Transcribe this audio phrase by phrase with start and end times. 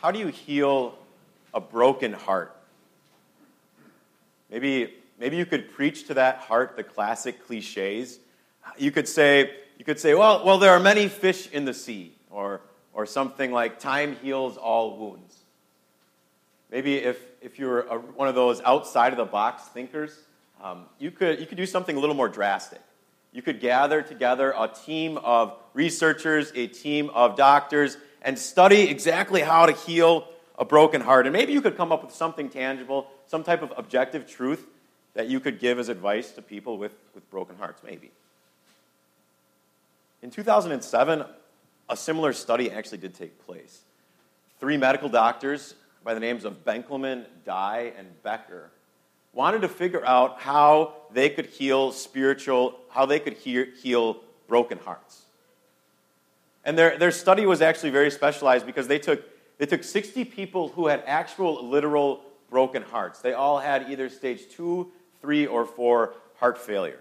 [0.00, 0.96] how do you heal
[1.52, 2.54] a broken heart?
[4.50, 8.18] Maybe, maybe you could preach to that heart the classic cliches.
[8.76, 12.14] You could say, you could say well, well, there are many fish in the sea,
[12.30, 12.60] or,
[12.92, 15.36] or something like time heals all wounds.
[16.70, 20.16] Maybe if, if you're a, one of those outside of the box thinkers,
[20.62, 22.80] um, you, could, you could do something a little more drastic.
[23.32, 29.40] You could gather together a team of researchers, a team of doctors, and study exactly
[29.40, 30.28] how to heal
[30.58, 31.26] a broken heart.
[31.26, 34.66] And maybe you could come up with something tangible, some type of objective truth
[35.14, 38.10] that you could give as advice to people with, with broken hearts, maybe.
[40.22, 41.24] In 2007,
[41.88, 43.82] a similar study actually did take place.
[44.60, 48.70] Three medical doctors by the names of Benkelman, Dye, and Becker
[49.32, 54.16] wanted to figure out how they could heal spiritual, how they could heal
[54.48, 55.22] broken hearts.
[56.68, 59.24] And their, their study was actually very specialized because they took,
[59.56, 63.20] they took 60 people who had actual, literal broken hearts.
[63.20, 67.00] They all had either stage two, three, or four heart failure.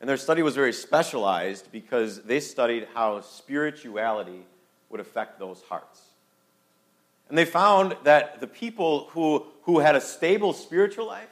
[0.00, 4.46] And their study was very specialized because they studied how spirituality
[4.88, 6.00] would affect those hearts.
[7.28, 11.28] And they found that the people who, who had a stable spiritual life,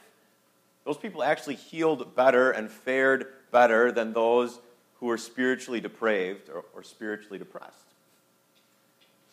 [0.85, 4.59] those people actually healed better and fared better than those
[4.99, 7.87] who are spiritually depraved or, or spiritually depressed.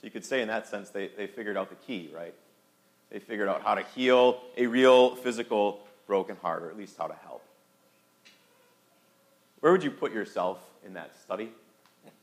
[0.01, 2.35] So you could say, in that sense, they, they figured out the key, right?
[3.11, 7.07] They figured out how to heal a real physical broken heart, or at least how
[7.07, 7.43] to help.
[9.61, 11.51] Where would you put yourself in that study?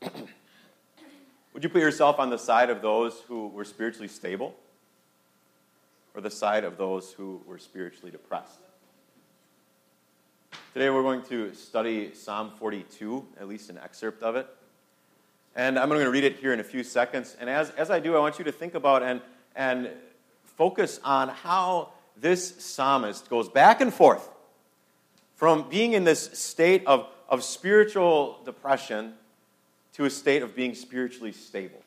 [1.52, 4.54] would you put yourself on the side of those who were spiritually stable,
[6.14, 8.60] or the side of those who were spiritually depressed?
[10.72, 14.46] Today we're going to study Psalm 42, at least an excerpt of it.
[15.54, 17.36] And I'm going to read it here in a few seconds.
[17.38, 19.20] And as, as I do, I want you to think about and,
[19.54, 19.90] and
[20.44, 24.26] focus on how this psalmist goes back and forth
[25.36, 29.12] from being in this state of, of spiritual depression
[29.92, 31.82] to a state of being spiritually stable.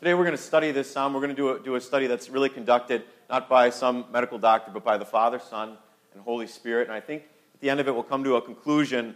[0.00, 1.14] Today we're going to study this psalm.
[1.14, 4.40] We're going to do a, do a study that's really conducted not by some medical
[4.40, 5.76] doctor, but by the Father, Son,
[6.14, 6.88] and Holy Spirit.
[6.88, 7.22] And I think
[7.64, 9.14] the end of it, we'll come to a conclusion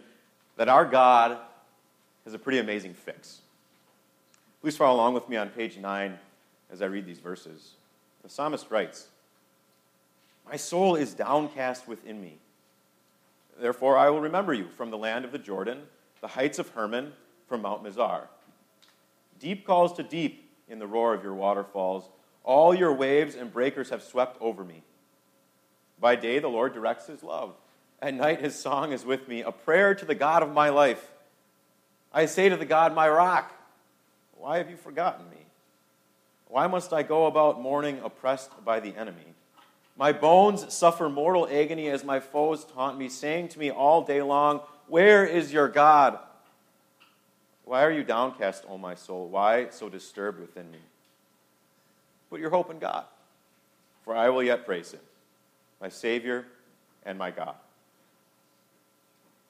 [0.56, 1.36] that our God
[2.25, 3.42] has a pretty amazing fix.
[4.62, 6.19] Please follow along with me on page 9
[6.70, 7.72] as I read these verses.
[8.22, 9.09] The psalmist writes
[10.48, 12.38] My soul is downcast within me.
[13.60, 15.82] Therefore, I will remember you from the land of the Jordan,
[16.22, 17.12] the heights of Hermon,
[17.48, 18.28] from Mount Mizar.
[19.38, 22.09] Deep calls to deep in the roar of your waterfalls.
[22.44, 24.84] All your waves and breakers have swept over me.
[26.00, 27.54] By day, the Lord directs his love
[28.00, 31.10] at night, his song is with me, a prayer to the God of my life.
[32.12, 33.53] I say to the God, my rock,
[34.36, 35.36] why have you forgotten me?
[36.47, 39.34] Why must I go about mourning, oppressed by the enemy?
[39.97, 44.22] My bones suffer mortal agony as my foes taunt me, saying to me all day
[44.22, 46.19] long, Where is your God?
[47.65, 49.28] Why are you downcast, O my soul?
[49.28, 50.78] Why so disturbed within me?
[52.30, 53.04] Put your hope in God,
[54.04, 55.00] for I will yet praise him,
[55.80, 56.47] my Savior
[57.04, 57.56] and my God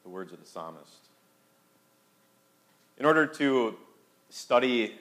[0.09, 1.09] the words of the psalmist.
[2.97, 3.77] In order to
[4.31, 4.95] study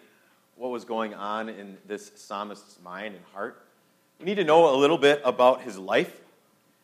[0.57, 3.63] what was going on in this psalmist's mind and heart,
[4.19, 6.19] we need to know a little bit about his life.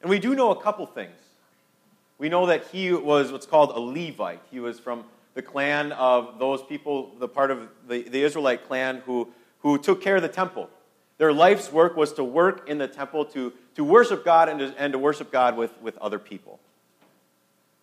[0.02, 1.20] And we do know a couple things.
[2.18, 4.40] We know that he was what's called a Levite.
[4.50, 9.02] He was from the clan of those people, the part of the, the Israelite clan
[9.06, 9.28] who,
[9.60, 10.70] who took care of the temple.
[11.18, 14.74] Their life's work was to work in the temple, to, to worship God, and to,
[14.78, 16.62] and to worship God with, with other people.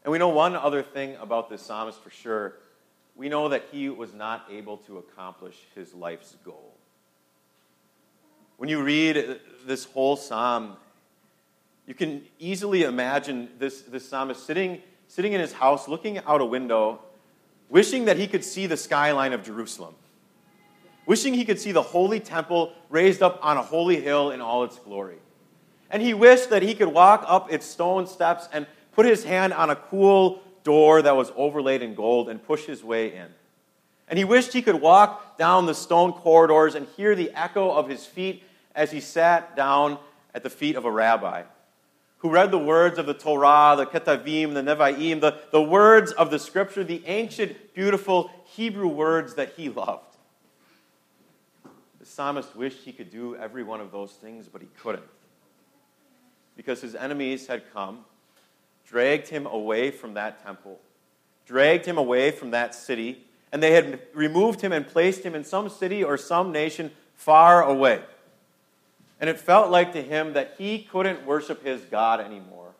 [0.05, 2.55] And we know one other thing about this psalmist for sure.
[3.17, 6.75] We know that he was not able to accomplish his life's goal.
[8.57, 10.77] When you read this whole psalm,
[11.87, 16.45] you can easily imagine this, this psalmist sitting, sitting in his house, looking out a
[16.45, 17.01] window,
[17.69, 19.95] wishing that he could see the skyline of Jerusalem,
[21.07, 24.65] wishing he could see the holy temple raised up on a holy hill in all
[24.65, 25.19] its glory.
[25.91, 29.53] And he wished that he could walk up its stone steps and put his hand
[29.53, 33.27] on a cool door that was overlaid in gold and push his way in.
[34.09, 37.89] And he wished he could walk down the stone corridors and hear the echo of
[37.89, 38.43] his feet
[38.75, 39.99] as he sat down
[40.35, 41.45] at the feet of a rabbi
[42.21, 46.31] who read the words of the Torah, the Ketavim, the Nevi'im, the, the words of
[46.31, 50.17] the scripture, the ancient, beautiful Hebrew words that he loved.
[51.99, 55.05] The psalmist wished he could do every one of those things, but he couldn't.
[56.57, 58.05] Because his enemies had come
[58.91, 60.81] dragged him away from that temple,
[61.47, 65.45] dragged him away from that city, and they had removed him and placed him in
[65.45, 68.03] some city or some nation far away.
[69.21, 72.71] And it felt like to him that he couldn't worship his God anymore.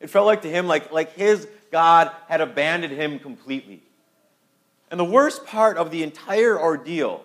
[0.00, 3.82] It felt like to him like, like his God had abandoned him completely.
[4.90, 7.24] And the worst part of the entire ordeal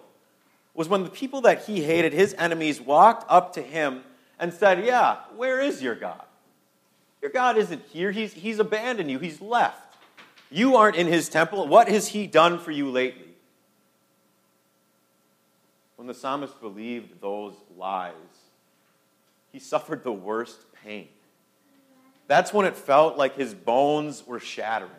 [0.73, 4.03] was when the people that he hated, his enemies, walked up to him
[4.39, 6.23] and said, Yeah, where is your God?
[7.21, 8.11] Your God isn't here.
[8.11, 9.97] He's, he's abandoned you, he's left.
[10.49, 11.67] You aren't in his temple.
[11.67, 13.29] What has he done for you lately?
[15.95, 18.13] When the psalmist believed those lies,
[19.51, 21.07] he suffered the worst pain.
[22.27, 24.91] That's when it felt like his bones were shattering.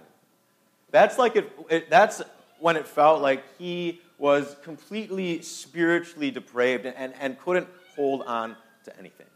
[0.90, 2.22] That's like it, it that's
[2.60, 7.66] when it felt like he was completely spiritually depraved and, and couldn't
[7.96, 8.54] hold on
[8.84, 9.26] to anything.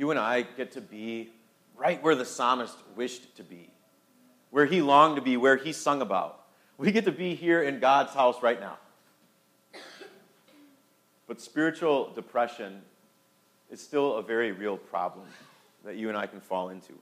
[0.00, 1.28] You and I get to be
[1.76, 3.68] right where the psalmist wished to be,
[4.48, 6.40] where he longed to be, where he sung about.
[6.78, 8.78] We get to be here in God's house right now.
[11.28, 12.80] But spiritual depression
[13.70, 15.26] is still a very real problem
[15.84, 16.94] that you and I can fall into.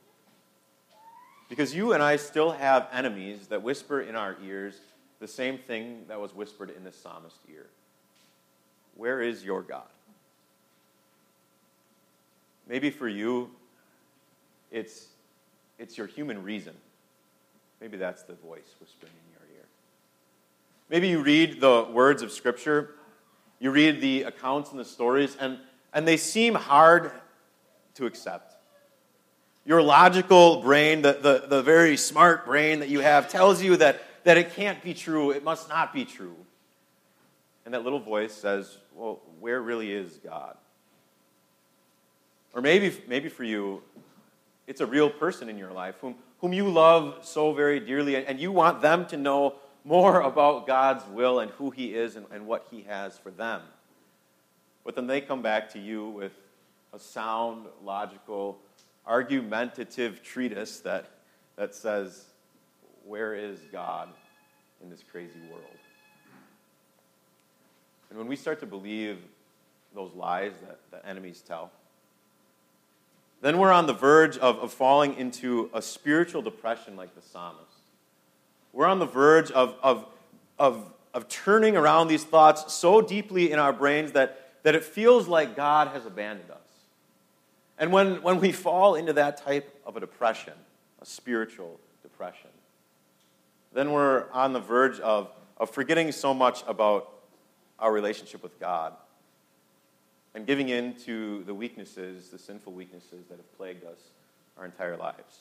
[1.49, 4.81] Because you and I still have enemies that whisper in our ears
[5.21, 7.67] the same thing that was whispered in the psalmist's ear
[8.97, 9.87] Where is your God?
[12.69, 13.51] Maybe for you,
[14.71, 15.07] it's,
[15.79, 16.75] it's your human reason.
[17.81, 19.65] Maybe that's the voice whispering in your ear.
[20.91, 22.91] Maybe you read the words of Scripture,
[23.59, 25.59] you read the accounts and the stories, and,
[25.95, 27.11] and they seem hard
[27.95, 28.55] to accept.
[29.65, 34.03] Your logical brain, the, the, the very smart brain that you have, tells you that,
[34.25, 36.37] that it can't be true, it must not be true.
[37.65, 40.57] And that little voice says, Well, where really is God?
[42.59, 43.85] Or maybe, maybe for you,
[44.67, 48.41] it's a real person in your life whom, whom you love so very dearly, and,
[48.41, 52.49] you want them to know more about God's will and who He is and, and
[52.49, 53.63] what He has for them.
[54.85, 56.33] But then they come back to you with
[56.93, 58.59] a sound, logical,
[59.07, 61.09] argumentative treatise that,
[61.55, 62.25] that says,
[63.07, 64.09] Where is God
[64.83, 65.63] in this crazy world?
[68.11, 69.19] And when we start to believe
[69.95, 71.71] those lies that, that enemies tell,
[73.41, 77.65] then we're on the verge of, of falling into a spiritual depression like the psalmist.
[78.73, 80.07] We're on the verge of, of,
[80.59, 85.29] of, of turning around these thoughts so deeply in our brains that, that it feels
[85.29, 86.59] like God has abandoned us.
[87.79, 90.55] And when, when we fall into that type of a depression,
[91.01, 92.51] a spiritual depression,
[93.73, 97.09] then we're on the verge of, of forgetting so much about
[97.79, 98.95] our relationship with God
[100.35, 103.99] and giving in to the weaknesses, the sinful weaknesses that have plagued us
[104.59, 105.41] our entire lives.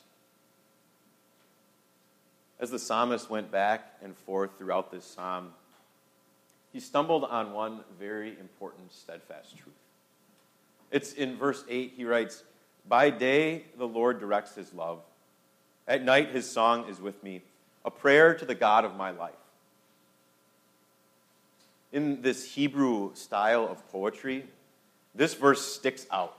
[2.59, 5.53] As the psalmist went back and forth throughout this psalm,
[6.73, 9.75] he stumbled on one very important, steadfast truth.
[10.91, 12.43] It's in verse 8, he writes,
[12.87, 14.99] By day the Lord directs his love.
[15.87, 17.41] At night his song is with me,
[17.85, 19.33] a prayer to the God of my life.
[21.91, 24.45] In this Hebrew style of poetry,
[25.17, 26.37] this verse sticks out.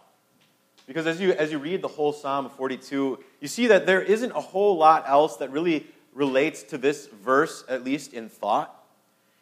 [0.86, 4.00] Because as you, as you read the whole Psalm of 42, you see that there
[4.00, 8.74] isn't a whole lot else that really relates to this verse, at least in thought.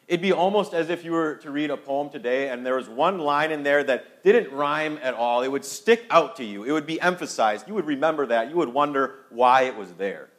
[0.07, 2.87] It'd be almost as if you were to read a poem today and there was
[2.87, 5.41] one line in there that didn't rhyme at all.
[5.41, 7.67] It would stick out to you, it would be emphasized.
[7.67, 8.49] You would remember that.
[8.49, 10.29] You would wonder why it was there.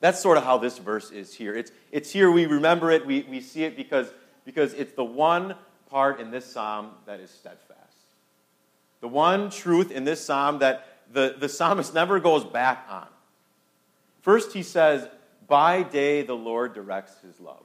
[0.00, 1.56] That's sort of how this verse is here.
[1.56, 4.12] It's, it's here, we remember it, we, we see it because,
[4.44, 5.54] because it's the one
[5.90, 7.67] part in this psalm that is steadfast.
[9.00, 13.06] The one truth in this psalm that the, the psalmist never goes back on.
[14.20, 15.08] First, he says,
[15.46, 17.64] By day the Lord directs his love.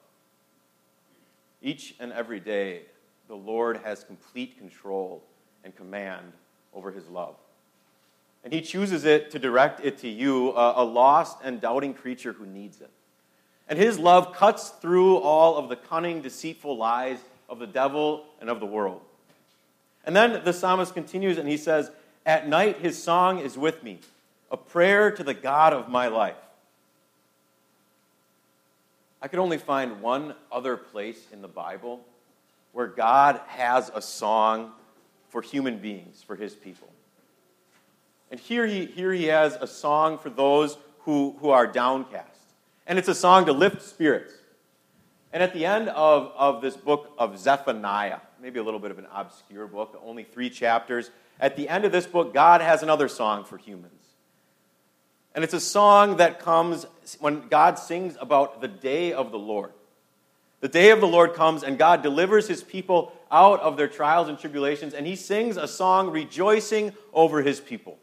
[1.61, 2.83] Each and every day,
[3.27, 5.23] the Lord has complete control
[5.63, 6.33] and command
[6.73, 7.35] over his love.
[8.43, 12.33] And he chooses it to direct it to you, a, a lost and doubting creature
[12.33, 12.91] who needs it.
[13.69, 18.49] And his love cuts through all of the cunning, deceitful lies of the devil and
[18.49, 19.01] of the world.
[20.03, 21.91] And then the psalmist continues and he says,
[22.25, 23.99] At night his song is with me,
[24.51, 26.35] a prayer to the God of my life.
[29.21, 32.01] I could only find one other place in the Bible
[32.73, 34.73] where God has a song
[35.29, 36.89] for human beings, for his people.
[38.29, 42.27] And here he, here he has a song for those who, who are downcast.
[42.85, 44.33] And it's a song to lift spirits.
[45.33, 48.99] And at the end of, of this book of Zephaniah, maybe a little bit of
[48.99, 51.09] an obscure book, only three chapters,
[51.39, 54.05] at the end of this book, God has another song for humans.
[55.33, 56.85] And it's a song that comes
[57.19, 59.71] when God sings about the day of the Lord.
[60.61, 64.29] The day of the Lord comes, and God delivers his people out of their trials
[64.29, 67.97] and tribulations, and he sings a song rejoicing over his people.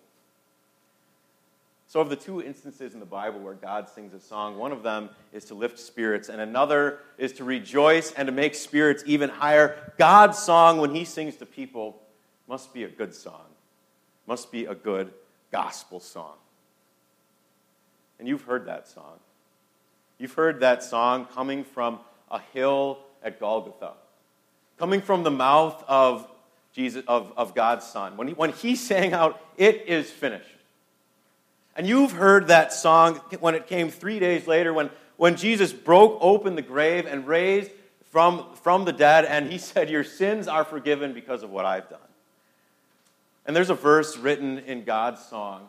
[1.90, 4.84] So, of the two instances in the Bible where God sings a song, one of
[4.84, 9.28] them is to lift spirits, and another is to rejoice and to make spirits even
[9.28, 9.92] higher.
[9.98, 12.00] God's song, when he sings to people,
[12.46, 13.42] must be a good song,
[14.28, 15.12] must be a good
[15.50, 16.34] gospel song.
[18.20, 19.18] And you've heard that song.
[20.16, 21.98] You've heard that song coming from
[22.30, 23.94] a hill at Golgotha,
[24.78, 26.30] coming from the mouth of,
[26.72, 28.16] Jesus, of, of God's Son.
[28.16, 30.59] When he, when he sang out, It is finished.
[31.80, 36.18] And you've heard that song when it came three days later when, when Jesus broke
[36.20, 37.70] open the grave and raised
[38.10, 41.88] from, from the dead, and he said, Your sins are forgiven because of what I've
[41.88, 41.98] done.
[43.46, 45.68] And there's a verse written in God's song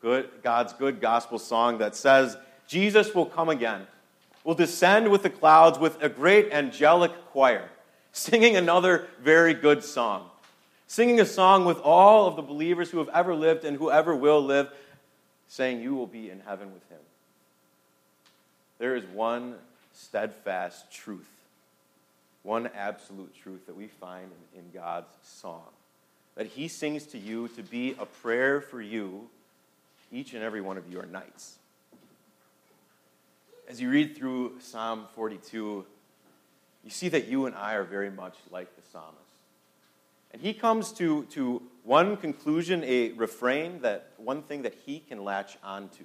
[0.00, 3.86] good, God's good gospel song that says, Jesus will come again,
[4.42, 7.68] will descend with the clouds with a great angelic choir,
[8.12, 10.30] singing another very good song.
[10.86, 14.42] Singing a song with all of the believers who have ever lived and whoever will
[14.42, 14.70] live,
[15.54, 16.98] saying, You will be in heaven with him.
[18.78, 19.54] There is one
[19.92, 21.30] steadfast truth,
[22.42, 25.62] one absolute truth that we find in, God's song
[26.34, 29.28] that he sings to you to be a prayer for you
[30.10, 31.54] each and every one of your nights.
[33.68, 35.86] As you read through Psalm 42,
[36.82, 39.33] you see that you and I are very much like the psalmist.
[40.34, 45.22] And he comes to, to one conclusion, a refrain, that one thing that he can
[45.22, 46.02] latch onto.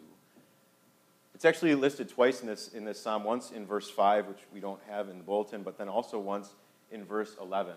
[1.33, 4.59] It's actually listed twice in this, in this psalm, once in verse 5, which we
[4.59, 6.53] don't have in the bulletin, but then also once
[6.91, 7.73] in verse 11.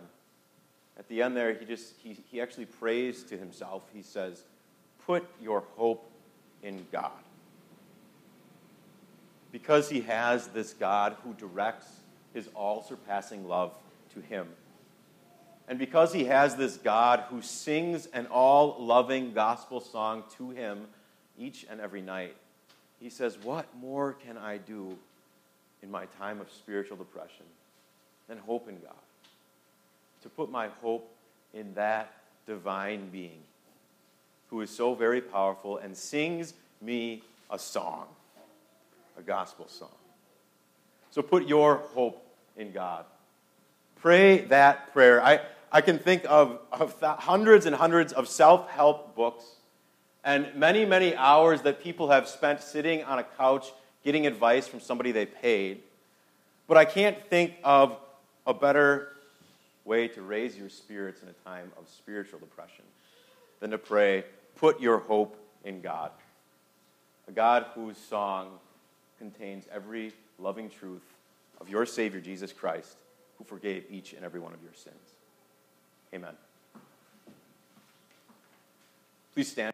[0.99, 3.85] At the end there, he just he, he actually prays to himself.
[3.94, 4.44] He says,
[5.06, 6.12] Put your hope
[6.62, 7.12] in God.
[9.50, 11.88] Because he has this God who directs
[12.35, 13.73] his all surpassing love
[14.12, 14.49] to him.
[15.69, 20.87] And because he has this God who sings an all loving gospel song to him
[21.38, 22.37] each and every night,
[23.00, 24.97] he says, What more can I do
[25.83, 27.47] in my time of spiritual depression
[28.28, 28.95] than hope in God?
[30.23, 31.12] To put my hope
[31.54, 32.12] in that
[32.47, 33.42] divine being
[34.50, 38.07] who is so very powerful and sings me a song,
[39.19, 39.88] a gospel song.
[41.11, 42.25] So put your hope
[42.57, 43.04] in God.
[44.02, 45.23] Pray that prayer.
[45.23, 45.38] I,
[45.71, 49.44] I can think of, of hundreds and hundreds of self help books
[50.25, 53.73] and many, many hours that people have spent sitting on a couch
[54.04, 55.82] getting advice from somebody they paid.
[56.66, 57.97] But I can't think of
[58.44, 59.12] a better
[59.85, 62.85] way to raise your spirits in a time of spiritual depression
[63.61, 64.25] than to pray,
[64.56, 66.11] Put your hope in God.
[67.28, 68.59] A God whose song
[69.21, 71.02] contains every loving truth
[71.61, 72.97] of your Savior, Jesus Christ,
[73.43, 74.95] who forgave each and every one of your sins.
[76.15, 76.35] Amen.
[79.35, 79.72] Please stand.